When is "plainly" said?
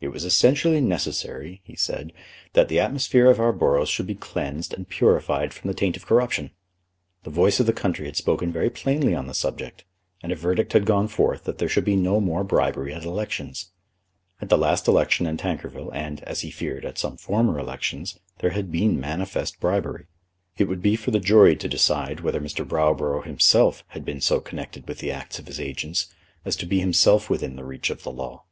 8.70-9.14